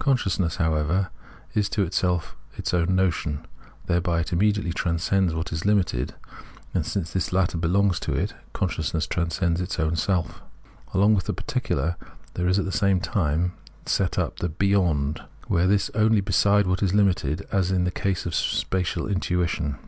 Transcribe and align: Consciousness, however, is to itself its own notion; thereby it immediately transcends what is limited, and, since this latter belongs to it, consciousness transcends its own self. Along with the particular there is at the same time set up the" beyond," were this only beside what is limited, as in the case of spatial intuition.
Consciousness, 0.00 0.56
however, 0.56 1.10
is 1.54 1.68
to 1.68 1.84
itself 1.84 2.34
its 2.56 2.74
own 2.74 2.96
notion; 2.96 3.46
thereby 3.84 4.18
it 4.18 4.32
immediately 4.32 4.72
transcends 4.72 5.32
what 5.32 5.52
is 5.52 5.64
limited, 5.64 6.12
and, 6.74 6.84
since 6.84 7.12
this 7.12 7.32
latter 7.32 7.56
belongs 7.56 8.00
to 8.00 8.12
it, 8.12 8.34
consciousness 8.52 9.06
transcends 9.06 9.60
its 9.60 9.78
own 9.78 9.94
self. 9.94 10.42
Along 10.92 11.14
with 11.14 11.26
the 11.26 11.32
particular 11.32 11.94
there 12.34 12.48
is 12.48 12.58
at 12.58 12.64
the 12.64 12.72
same 12.72 12.98
time 12.98 13.52
set 13.84 14.18
up 14.18 14.40
the" 14.40 14.48
beyond," 14.64 15.22
were 15.48 15.68
this 15.68 15.88
only 15.94 16.20
beside 16.20 16.66
what 16.66 16.82
is 16.82 16.92
limited, 16.92 17.46
as 17.52 17.70
in 17.70 17.84
the 17.84 17.92
case 17.92 18.26
of 18.26 18.34
spatial 18.34 19.06
intuition. 19.06 19.78